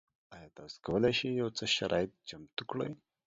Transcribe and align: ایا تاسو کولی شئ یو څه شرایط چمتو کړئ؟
ایا 0.35 0.49
تاسو 0.57 0.77
کولی 0.85 1.11
شئ 1.19 1.29
یو 1.39 1.49
څه 1.57 1.63
شرایط 1.75 2.11
چمتو 2.29 2.63
کړئ؟ 2.69 2.89